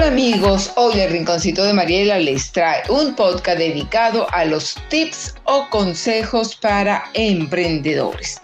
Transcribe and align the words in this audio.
Hola 0.00 0.12
amigos, 0.12 0.72
hoy 0.76 0.98
el 0.98 1.10
Rinconcito 1.10 1.62
de 1.62 1.74
Mariela 1.74 2.18
les 2.18 2.52
trae 2.52 2.82
un 2.88 3.14
podcast 3.14 3.58
dedicado 3.58 4.26
a 4.32 4.46
los 4.46 4.76
tips 4.88 5.34
o 5.44 5.68
consejos 5.68 6.56
para 6.56 7.04
emprendedores. 7.12 8.40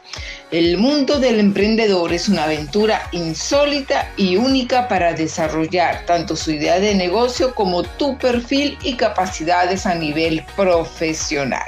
El 0.51 0.77
mundo 0.77 1.19
del 1.19 1.41
emprendedor 1.41 2.13
es 2.13 2.29
una 2.29 2.45
aventura 2.45 3.09
insólita 3.13 4.13
y 4.19 4.37
única 4.37 4.87
para 4.87 5.15
desarrollar 5.15 6.05
tanto 6.05 6.37
su 6.37 6.51
idea 6.51 6.79
de 6.79 6.95
negocio 6.95 7.55
como 7.55 7.85
tu 7.85 8.19
perfil 8.19 8.77
y 8.83 8.93
capacidades 8.93 9.87
a 9.87 9.95
nivel 9.95 10.45
profesional. 10.57 11.65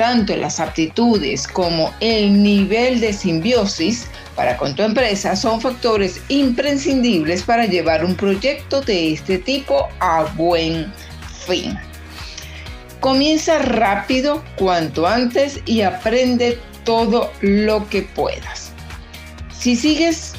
Tanto 0.00 0.34
las 0.34 0.60
aptitudes 0.60 1.46
como 1.46 1.92
el 2.00 2.42
nivel 2.42 3.00
de 3.00 3.12
simbiosis 3.12 4.06
para 4.34 4.56
con 4.56 4.74
tu 4.74 4.82
empresa 4.82 5.36
son 5.36 5.60
factores 5.60 6.22
imprescindibles 6.28 7.42
para 7.42 7.66
llevar 7.66 8.02
un 8.02 8.14
proyecto 8.14 8.80
de 8.80 9.12
este 9.12 9.36
tipo 9.36 9.90
a 9.98 10.22
buen 10.36 10.90
fin. 11.46 11.78
Comienza 13.00 13.58
rápido 13.58 14.42
cuanto 14.56 15.06
antes 15.06 15.60
y 15.66 15.82
aprende 15.82 16.58
todo 16.84 17.30
lo 17.42 17.86
que 17.90 18.00
puedas. 18.00 18.72
Si 19.52 19.76
sigues 19.76 20.32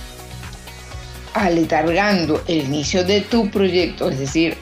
aletargando 1.36 2.44
el 2.48 2.62
inicio 2.62 3.04
de 3.04 3.22
tu 3.22 3.48
proyecto, 3.52 4.10
es 4.10 4.18
decir, 4.18 4.58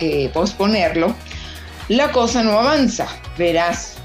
eh, 0.00 0.28
posponerlo, 0.34 1.14
la 1.86 2.10
cosa 2.10 2.42
no 2.42 2.58
avanza. 2.58 3.06
Verás, 3.38 3.96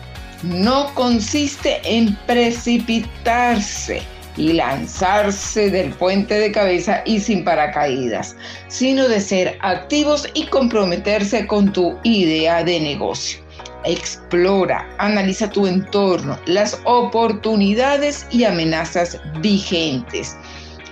no 0.43 0.93
consiste 0.93 1.81
en 1.83 2.15
precipitarse 2.25 4.01
y 4.37 4.53
lanzarse 4.53 5.69
del 5.69 5.91
puente 5.91 6.35
de 6.39 6.51
cabeza 6.51 7.01
y 7.05 7.19
sin 7.19 7.43
paracaídas, 7.43 8.35
sino 8.67 9.07
de 9.07 9.19
ser 9.19 9.57
activos 9.61 10.27
y 10.33 10.45
comprometerse 10.47 11.45
con 11.47 11.71
tu 11.71 11.97
idea 12.03 12.63
de 12.63 12.79
negocio. 12.79 13.39
Explora, 13.83 14.87
analiza 14.99 15.49
tu 15.49 15.65
entorno, 15.65 16.39
las 16.45 16.79
oportunidades 16.85 18.27
y 18.31 18.43
amenazas 18.43 19.19
vigentes. 19.39 20.37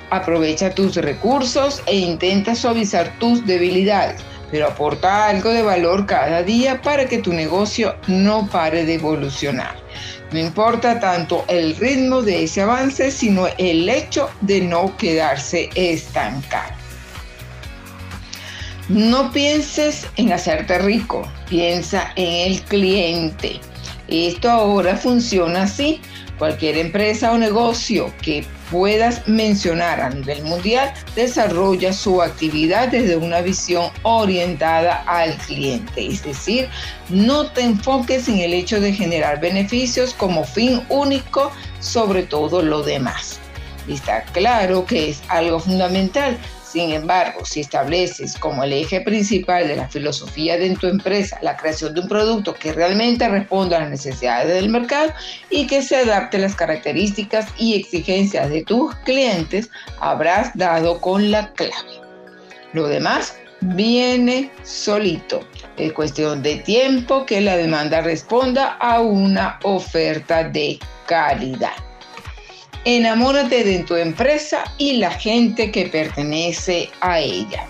Aprovecha 0.09 0.73
tus 0.73 0.95
recursos 0.95 1.83
e 1.85 1.97
intenta 1.97 2.55
suavizar 2.55 3.15
tus 3.19 3.45
debilidades, 3.45 4.21
pero 4.51 4.67
aporta 4.67 5.27
algo 5.27 5.49
de 5.51 5.61
valor 5.61 6.05
cada 6.05 6.43
día 6.43 6.81
para 6.81 7.05
que 7.05 7.19
tu 7.19 7.33
negocio 7.33 7.95
no 8.07 8.47
pare 8.47 8.85
de 8.85 8.95
evolucionar. 8.95 9.75
No 10.31 10.39
importa 10.39 10.99
tanto 10.99 11.43
el 11.47 11.75
ritmo 11.75 12.21
de 12.21 12.43
ese 12.43 12.61
avance, 12.61 13.11
sino 13.11 13.47
el 13.57 13.89
hecho 13.89 14.29
de 14.41 14.61
no 14.61 14.95
quedarse 14.97 15.69
estancado. 15.73 16.73
No 18.89 19.31
pienses 19.31 20.07
en 20.17 20.31
hacerte 20.31 20.79
rico, 20.79 21.27
piensa 21.47 22.11
en 22.15 22.51
el 22.51 22.61
cliente. 22.63 23.59
Esto 24.07 24.49
ahora 24.49 24.95
funciona 24.95 25.63
así. 25.63 26.01
Cualquier 26.39 26.77
empresa 26.77 27.33
o 27.33 27.37
negocio 27.37 28.13
que 28.21 28.45
puedas 28.71 29.27
mencionar 29.27 29.99
a 29.99 30.09
nivel 30.09 30.41
mundial 30.43 30.93
desarrolla 31.13 31.91
su 31.91 32.21
actividad 32.21 32.87
desde 32.87 33.17
una 33.17 33.41
visión 33.41 33.91
orientada 34.03 35.03
al 35.05 35.35
cliente. 35.35 36.07
Es 36.07 36.23
decir, 36.23 36.69
no 37.09 37.51
te 37.51 37.61
enfoques 37.61 38.29
en 38.29 38.37
el 38.37 38.53
hecho 38.53 38.79
de 38.79 38.93
generar 38.93 39.41
beneficios 39.41 40.13
como 40.13 40.45
fin 40.45 40.81
único 40.87 41.51
sobre 41.81 42.23
todo 42.23 42.61
lo 42.61 42.83
demás. 42.83 43.39
Está 43.89 44.23
claro 44.23 44.85
que 44.85 45.09
es 45.09 45.21
algo 45.27 45.59
fundamental, 45.59 46.37
sin 46.71 46.91
embargo, 46.91 47.45
si 47.45 47.61
estableces 47.61 48.37
como 48.37 48.63
el 48.63 48.73
eje 48.73 49.01
principal 49.01 49.67
de 49.67 49.75
la 49.75 49.87
filosofía 49.87 50.57
de 50.57 50.75
tu 50.75 50.87
empresa 50.87 51.39
la 51.41 51.57
creación 51.57 51.95
de 51.95 52.01
un 52.01 52.07
producto 52.07 52.53
que 52.53 52.73
realmente 52.73 53.27
responda 53.27 53.77
a 53.77 53.81
las 53.81 53.89
necesidades 53.89 54.53
del 54.53 54.69
mercado 54.69 55.11
y 55.49 55.65
que 55.65 55.81
se 55.81 55.97
adapte 55.97 56.37
a 56.37 56.41
las 56.41 56.55
características 56.55 57.47
y 57.57 57.75
exigencias 57.75 58.49
de 58.49 58.63
tus 58.63 58.93
clientes, 58.97 59.69
habrás 59.99 60.55
dado 60.55 61.01
con 61.01 61.31
la 61.31 61.51
clave. 61.53 62.01
Lo 62.73 62.87
demás 62.87 63.35
viene 63.61 64.51
solito. 64.63 65.41
Es 65.77 65.91
cuestión 65.93 66.43
de 66.43 66.57
tiempo 66.57 67.25
que 67.25 67.41
la 67.41 67.57
demanda 67.57 68.01
responda 68.01 68.73
a 68.79 69.01
una 69.01 69.59
oferta 69.63 70.43
de 70.43 70.77
calidad. 71.07 71.88
Enamórate 72.85 73.63
de 73.63 73.79
tu 73.79 73.95
empresa 73.95 74.63
y 74.77 74.93
la 74.97 75.11
gente 75.11 75.69
que 75.69 75.87
pertenece 75.87 76.89
a 77.01 77.19
ella. 77.19 77.65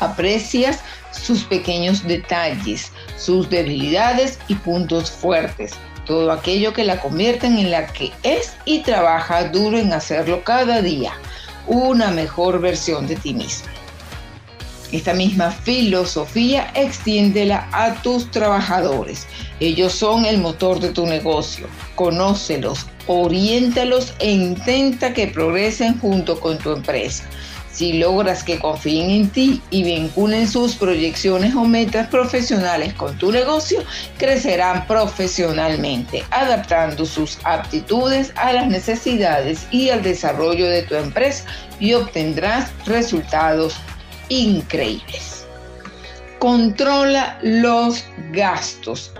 Aprecias 0.00 0.80
sus 1.12 1.44
pequeños 1.44 2.02
detalles, 2.06 2.90
sus 3.16 3.48
debilidades 3.48 4.40
y 4.48 4.56
puntos 4.56 5.10
fuertes, 5.10 5.74
todo 6.04 6.32
aquello 6.32 6.72
que 6.72 6.84
la 6.84 7.00
convierten 7.00 7.56
en 7.58 7.70
la 7.70 7.86
que 7.86 8.12
es 8.24 8.56
y 8.64 8.80
trabaja 8.80 9.44
duro 9.44 9.78
en 9.78 9.92
hacerlo 9.92 10.42
cada 10.42 10.82
día, 10.82 11.12
una 11.68 12.10
mejor 12.10 12.60
versión 12.60 13.06
de 13.06 13.14
ti 13.14 13.34
misma. 13.34 13.70
Esta 14.94 15.12
misma 15.12 15.50
filosofía 15.50 16.70
extiéndela 16.76 17.68
a 17.72 18.00
tus 18.00 18.30
trabajadores. 18.30 19.26
Ellos 19.58 19.92
son 19.92 20.24
el 20.24 20.38
motor 20.38 20.78
de 20.78 20.90
tu 20.90 21.04
negocio. 21.04 21.66
Conócelos, 21.96 22.86
oriéntalos 23.08 24.14
e 24.20 24.30
intenta 24.30 25.12
que 25.12 25.26
progresen 25.26 25.98
junto 25.98 26.38
con 26.38 26.58
tu 26.58 26.70
empresa. 26.70 27.24
Si 27.72 27.94
logras 27.94 28.44
que 28.44 28.60
confíen 28.60 29.10
en 29.10 29.30
ti 29.30 29.60
y 29.70 29.82
vinculen 29.82 30.46
sus 30.46 30.76
proyecciones 30.76 31.56
o 31.56 31.64
metas 31.64 32.06
profesionales 32.06 32.94
con 32.94 33.18
tu 33.18 33.32
negocio, 33.32 33.82
crecerán 34.16 34.86
profesionalmente, 34.86 36.22
adaptando 36.30 37.04
sus 37.04 37.40
aptitudes 37.42 38.32
a 38.36 38.52
las 38.52 38.68
necesidades 38.68 39.66
y 39.72 39.90
al 39.90 40.04
desarrollo 40.04 40.68
de 40.68 40.84
tu 40.84 40.94
empresa 40.94 41.46
y 41.80 41.94
obtendrás 41.94 42.70
resultados 42.86 43.74
increíbles. 44.28 45.46
Controla 46.38 47.38
los 47.42 48.04
gastos 48.32 49.12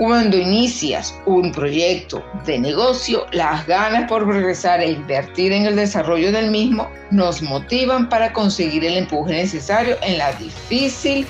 cuando 0.00 0.38
inicias 0.38 1.14
un 1.26 1.52
proyecto 1.52 2.24
de 2.46 2.58
negocio, 2.58 3.26
las 3.32 3.66
ganas 3.66 4.08
por 4.08 4.26
regresar 4.26 4.80
e 4.80 4.92
invertir 4.92 5.52
en 5.52 5.66
el 5.66 5.76
desarrollo 5.76 6.32
del 6.32 6.50
mismo 6.50 6.88
nos 7.10 7.42
motivan 7.42 8.08
para 8.08 8.32
conseguir 8.32 8.82
el 8.86 8.96
empuje 8.96 9.34
necesario 9.34 9.98
en 10.00 10.16
la 10.16 10.32
difícil 10.32 11.26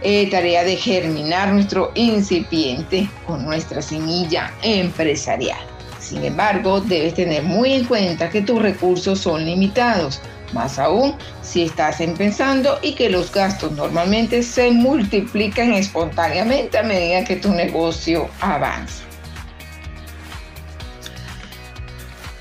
eh, 0.00 0.26
tarea 0.30 0.64
de 0.64 0.74
germinar 0.74 1.52
nuestro 1.52 1.92
incipiente 1.94 3.10
con 3.26 3.44
nuestra 3.44 3.82
semilla 3.82 4.50
empresarial. 4.62 5.60
Sin 5.98 6.24
embargo, 6.24 6.80
debes 6.80 7.12
tener 7.12 7.42
muy 7.42 7.74
en 7.74 7.84
cuenta 7.84 8.30
que 8.30 8.40
tus 8.40 8.62
recursos 8.62 9.18
son 9.18 9.44
limitados 9.44 10.22
más 10.52 10.78
aún 10.78 11.14
si 11.42 11.62
estás 11.62 12.00
empezando 12.00 12.78
y 12.82 12.94
que 12.94 13.10
los 13.10 13.32
gastos 13.32 13.72
normalmente 13.72 14.42
se 14.42 14.70
multiplican 14.70 15.72
espontáneamente 15.72 16.78
a 16.78 16.82
medida 16.82 17.24
que 17.24 17.36
tu 17.36 17.52
negocio 17.52 18.28
avanza. 18.40 19.04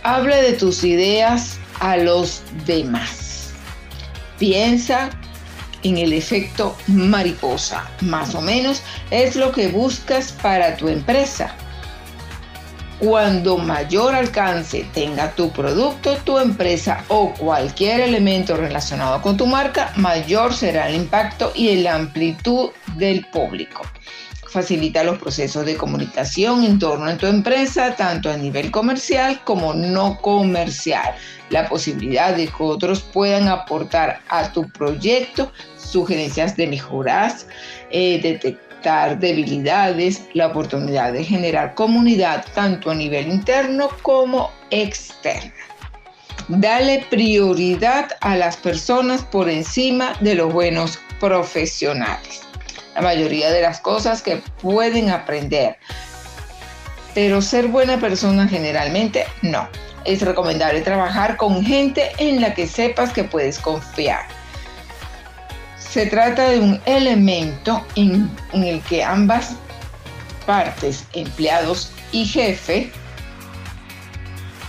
Habla 0.03 0.37
de 0.37 0.53
tus 0.53 0.83
ideas 0.83 1.59
a 1.79 1.97
los 1.97 2.41
demás. 2.65 3.51
Piensa 4.39 5.09
en 5.83 5.97
el 5.97 6.13
efecto 6.13 6.75
mariposa. 6.87 7.89
Más 8.01 8.33
o 8.35 8.41
menos 8.41 8.81
es 9.11 9.35
lo 9.35 9.51
que 9.51 9.67
buscas 9.67 10.31
para 10.31 10.75
tu 10.77 10.87
empresa 10.87 11.55
cuando 13.01 13.57
mayor 13.57 14.13
alcance 14.13 14.85
tenga 14.93 15.31
tu 15.31 15.51
producto, 15.51 16.17
tu 16.23 16.37
empresa 16.37 17.03
o 17.07 17.33
cualquier 17.33 17.99
elemento 18.01 18.55
relacionado 18.55 19.19
con 19.23 19.37
tu 19.37 19.47
marca, 19.47 19.91
mayor 19.95 20.53
será 20.53 20.87
el 20.87 20.95
impacto 20.95 21.51
y 21.55 21.77
la 21.77 21.95
amplitud 21.95 22.69
del 22.97 23.25
público. 23.25 23.81
Facilita 24.47 25.03
los 25.03 25.17
procesos 25.17 25.65
de 25.65 25.77
comunicación 25.77 26.63
en 26.63 26.77
torno 26.77 27.07
a 27.07 27.17
tu 27.17 27.25
empresa, 27.25 27.95
tanto 27.95 28.29
a 28.29 28.37
nivel 28.37 28.69
comercial 28.69 29.41
como 29.45 29.73
no 29.73 30.21
comercial. 30.21 31.15
La 31.49 31.67
posibilidad 31.67 32.35
de 32.35 32.49
que 32.49 32.63
otros 32.63 33.01
puedan 33.01 33.47
aportar 33.47 34.21
a 34.29 34.51
tu 34.51 34.69
proyecto 34.69 35.51
sugerencias 35.75 36.55
de 36.55 36.67
mejoras, 36.67 37.47
eh, 37.89 38.19
detectar 38.21 38.70
debilidades, 38.81 40.27
la 40.33 40.47
oportunidad 40.47 41.13
de 41.13 41.23
generar 41.23 41.75
comunidad 41.75 42.45
tanto 42.53 42.91
a 42.91 42.95
nivel 42.95 43.27
interno 43.27 43.89
como 44.01 44.51
externo. 44.69 45.51
Dale 46.47 47.05
prioridad 47.09 48.09
a 48.21 48.35
las 48.35 48.57
personas 48.57 49.23
por 49.23 49.49
encima 49.49 50.13
de 50.21 50.35
los 50.35 50.51
buenos 50.51 50.99
profesionales. 51.19 52.41
La 52.95 53.01
mayoría 53.01 53.51
de 53.51 53.61
las 53.61 53.79
cosas 53.79 54.21
que 54.21 54.41
pueden 54.61 55.09
aprender 55.09 55.77
pero 57.13 57.41
ser 57.41 57.67
buena 57.67 57.99
persona 57.99 58.47
generalmente 58.47 59.25
no. 59.41 59.67
Es 60.05 60.21
recomendable 60.21 60.81
trabajar 60.81 61.37
con 61.37 61.63
gente 61.63 62.11
en 62.17 62.41
la 62.41 62.53
que 62.53 62.67
sepas 62.67 63.13
que 63.13 63.23
puedes 63.23 63.59
confiar. 63.59 64.25
Se 65.91 66.05
trata 66.05 66.49
de 66.49 66.59
un 66.59 66.79
elemento 66.85 67.85
en, 67.97 68.31
el 68.53 68.79
que 68.83 69.03
ambas 69.03 69.55
partes, 70.45 71.03
empleados 71.11 71.91
y 72.13 72.23
jefe, 72.23 72.89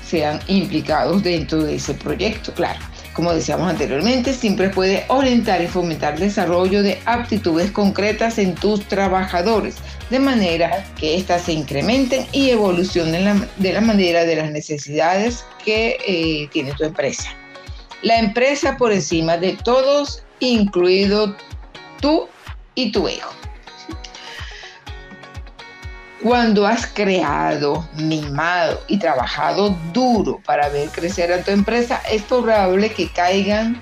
sean 0.05 0.41
implicados 0.49 1.23
dentro 1.23 1.63
de 1.63 1.77
ese 1.77 1.95
proyecto, 1.95 2.53
claro. 2.55 2.81
Como 3.13 3.33
decíamos 3.33 3.71
anteriormente, 3.71 4.33
siempre 4.33 4.71
puede 4.71 5.05
orientar 5.07 5.63
y 5.63 5.69
fomentar 5.69 6.15
el 6.15 6.21
desarrollo 6.21 6.83
de 6.83 6.99
aptitudes 7.05 7.71
concretas 7.71 8.39
en 8.39 8.57
tus 8.57 8.85
trabajadores, 8.89 9.77
de 10.11 10.19
manera 10.19 10.85
que 10.99 11.17
éstas 11.17 11.43
se 11.43 11.53
incrementen 11.53 12.27
y 12.33 12.51
evolucionen 12.51 13.49
de 13.59 13.73
la 13.73 13.81
manera 13.81 14.25
de 14.25 14.37
las 14.37 14.51
necesidades 14.51 15.45
que 15.65 15.99
eh, 16.05 16.49
tiene 16.53 16.73
tu 16.73 16.83
empresa. 16.83 17.37
La 18.02 18.19
empresa 18.19 18.76
por 18.76 18.93
encima 18.93 19.37
de 19.37 19.56
todos, 19.62 20.25
incluido 20.40 21.37
tú 22.00 22.28
y 22.75 22.90
tu 22.90 23.08
hijo. 23.08 23.31
Cuando 26.20 26.66
has 26.66 26.87
creado, 26.87 27.88
mimado 27.94 28.81
y 28.88 28.99
trabajado 28.99 29.76
duro 29.93 30.40
para 30.44 30.69
ver 30.69 30.88
crecer 30.90 31.32
a 31.32 31.43
tu 31.43 31.52
empresa, 31.52 32.02
es 32.10 32.22
probable 32.22 32.93
que 32.93 33.08
caigan, 33.08 33.81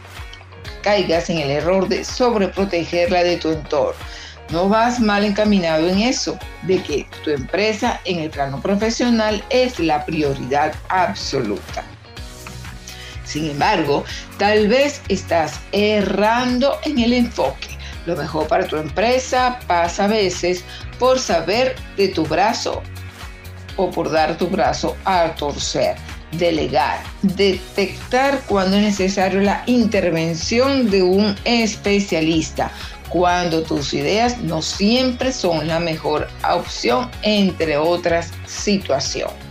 caigas 0.83 1.31
en 1.31 1.39
el 1.39 1.51
error 1.51 1.89
de 1.89 2.05
sobreprotegerla 2.05 3.23
de 3.23 3.37
tu 3.39 3.51
entorno. 3.51 4.01
No 4.51 4.69
vas 4.69 5.01
mal 5.01 5.25
encaminado 5.25 5.89
en 5.89 6.01
eso, 6.01 6.39
de 6.63 6.83
que 6.83 7.07
tu 7.25 7.31
empresa 7.31 8.01
en 8.05 8.19
el 8.19 8.31
plano 8.31 8.61
profesional 8.61 9.43
es 9.49 9.79
la 9.79 10.05
prioridad 10.05 10.75
absoluta. 10.89 11.85
Sin 13.31 13.49
embargo, 13.49 14.05
tal 14.39 14.67
vez 14.67 15.03
estás 15.09 15.61
errando 15.71 16.77
en 16.85 16.99
el 16.99 17.13
enfoque. 17.13 17.79
Lo 18.07 18.17
mejor 18.17 18.49
para 18.49 18.67
tu 18.67 18.77
empresa 18.77 19.61
pasa 19.69 20.07
a 20.07 20.09
veces 20.09 20.65
por 20.99 21.21
saber 21.21 21.77
de 21.97 22.09
tu 22.09 22.27
brazo 22.27 22.83
o 23.77 23.89
por 23.89 24.11
dar 24.11 24.37
tu 24.37 24.49
brazo 24.49 24.97
a 25.05 25.33
torcer. 25.37 25.95
Delegar, 26.33 26.99
detectar 27.23 28.41
cuando 28.49 28.77
es 28.77 28.83
necesario 28.83 29.41
la 29.43 29.63
intervención 29.67 30.91
de 30.91 31.05
un 31.05 31.37
especialista, 31.45 32.73
cuando 33.11 33.63
tus 33.63 33.95
ideas 33.95 34.39
no 34.39 34.61
siempre 34.61 35.33
son 35.33 35.69
la 35.69 35.79
mejor 35.79 36.27
opción, 36.49 37.09
entre 37.23 37.77
otras 37.77 38.31
situaciones. 38.47 39.50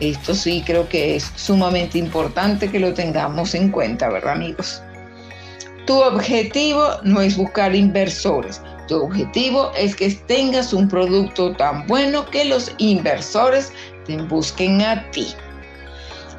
Esto 0.00 0.34
sí 0.34 0.62
creo 0.64 0.88
que 0.88 1.16
es 1.16 1.32
sumamente 1.34 1.98
importante 1.98 2.70
que 2.70 2.78
lo 2.78 2.94
tengamos 2.94 3.54
en 3.54 3.70
cuenta, 3.70 4.08
¿verdad 4.08 4.34
amigos? 4.34 4.80
Tu 5.86 5.94
objetivo 6.00 6.86
no 7.02 7.20
es 7.20 7.36
buscar 7.36 7.74
inversores. 7.74 8.60
Tu 8.86 9.02
objetivo 9.02 9.72
es 9.76 9.96
que 9.96 10.10
tengas 10.26 10.72
un 10.72 10.88
producto 10.88 11.52
tan 11.52 11.86
bueno 11.86 12.26
que 12.26 12.44
los 12.44 12.72
inversores 12.78 13.72
te 14.06 14.16
busquen 14.18 14.82
a 14.82 15.10
ti. 15.10 15.26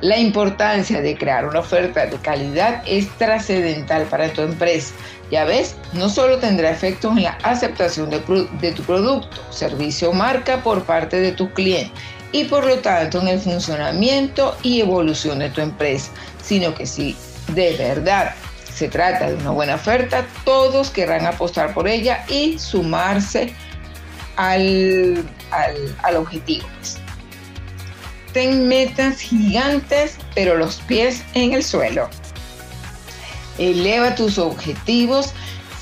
La 0.01 0.17
importancia 0.17 1.01
de 1.01 1.17
crear 1.17 1.45
una 1.45 1.59
oferta 1.59 2.05
de 2.05 2.15
calidad 2.17 2.81
es 2.87 3.09
trascendental 3.17 4.03
para 4.03 4.31
tu 4.31 4.41
empresa. 4.41 4.93
Ya 5.29 5.43
ves, 5.43 5.75
no 5.93 6.07
solo 6.07 6.37
tendrá 6.37 6.71
efectos 6.71 7.17
en 7.17 7.23
la 7.23 7.37
aceptación 7.43 8.09
de, 8.09 8.71
tu 8.71 8.83
producto, 8.83 9.41
servicio 9.51 10.11
o 10.11 10.13
marca 10.13 10.63
por 10.63 10.83
parte 10.83 11.19
de 11.19 11.33
tu 11.33 11.51
cliente 11.51 11.91
y 12.31 12.45
por 12.45 12.65
lo 12.65 12.79
tanto 12.79 13.21
en 13.21 13.27
el 13.29 13.39
funcionamiento 13.39 14.55
y 14.63 14.81
evolución 14.81 15.39
de 15.39 15.49
tu 15.49 15.61
empresa, 15.61 16.11
sino 16.43 16.73
que 16.73 16.85
si 16.85 17.15
de 17.53 17.75
verdad 17.75 18.35
se 18.73 18.87
trata 18.87 19.29
de 19.29 19.35
una 19.35 19.51
buena 19.51 19.75
oferta, 19.75 20.25
todos 20.45 20.89
querrán 20.89 21.25
apostar 21.25 21.73
por 21.73 21.87
ella 21.87 22.23
y 22.29 22.57
sumarse 22.59 23.53
al, 24.35 25.27
al, 25.51 26.15
objetivo. 26.15 26.65
Ten 28.31 28.67
metas 28.67 29.19
gigantes, 29.19 30.17
pero 30.35 30.55
los 30.55 30.75
pies 30.81 31.23
en 31.33 31.53
el 31.53 31.63
suelo. 31.63 32.09
Eleva 33.57 34.15
tus 34.15 34.37
objetivos 34.37 35.33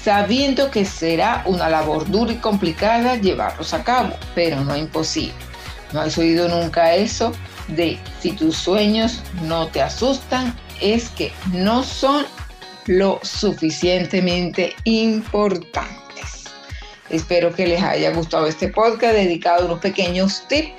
sabiendo 0.01 0.71
que 0.71 0.85
será 0.85 1.43
una 1.45 1.69
labor 1.69 2.09
dura 2.09 2.31
y 2.31 2.37
complicada 2.37 3.17
llevarlos 3.17 3.73
a 3.73 3.83
cabo, 3.83 4.15
pero 4.33 4.61
no 4.61 4.75
imposible. 4.75 5.46
¿No 5.93 6.01
has 6.01 6.17
oído 6.17 6.47
nunca 6.47 6.93
eso 6.95 7.31
de 7.67 7.97
si 8.21 8.31
tus 8.31 8.55
sueños 8.57 9.21
no 9.43 9.67
te 9.67 9.81
asustan, 9.81 10.55
es 10.81 11.09
que 11.09 11.31
no 11.53 11.83
son 11.83 12.25
lo 12.85 13.19
suficientemente 13.23 14.75
importantes. 14.85 16.45
Espero 17.09 17.53
que 17.53 17.67
les 17.67 17.81
haya 17.81 18.11
gustado 18.11 18.47
este 18.47 18.69
podcast 18.69 19.13
dedicado 19.13 19.63
a 19.63 19.65
unos 19.65 19.79
pequeños 19.79 20.43
tips 20.47 20.71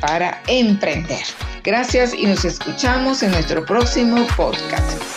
para 0.00 0.42
emprender. 0.46 1.24
Gracias 1.62 2.14
y 2.14 2.26
nos 2.26 2.44
escuchamos 2.44 3.22
en 3.22 3.32
nuestro 3.32 3.64
próximo 3.64 4.26
podcast. 4.36 5.13